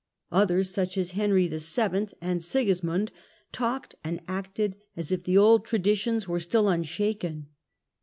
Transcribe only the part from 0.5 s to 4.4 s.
such as Henry VII. and Sigismund, talked and